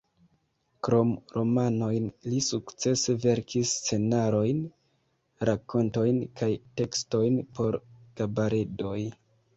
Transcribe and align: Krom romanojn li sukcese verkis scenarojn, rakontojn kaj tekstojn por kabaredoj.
Krom 0.85 1.09
romanojn 1.35 2.07
li 2.31 2.39
sukcese 2.45 3.15
verkis 3.27 3.75
scenarojn, 3.83 4.63
rakontojn 5.51 6.21
kaj 6.41 6.51
tekstojn 6.83 7.39
por 7.59 7.79
kabaredoj. 8.23 8.99